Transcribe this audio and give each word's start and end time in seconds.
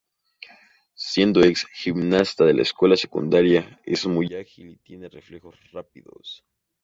Siendo 1.11 1.43
ex 1.43 1.67
gimnasta 1.67 2.43
de 2.45 2.55
la 2.55 2.63
escuela 2.63 2.97
secundaria, 2.97 3.79
es 3.85 4.07
muy 4.07 4.33
ágil 4.33 4.71
y 4.71 4.77
tiene 4.77 5.09
reflejos 5.09 5.55
rápidos. 5.71 6.43